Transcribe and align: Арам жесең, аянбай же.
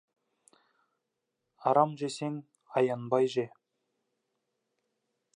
Арам 1.71 1.91
жесең, 2.03 2.39
аянбай 2.81 3.29
же. 3.35 3.45